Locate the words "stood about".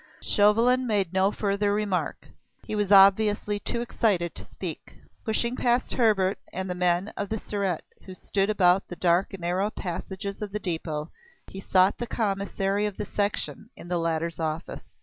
8.15-8.87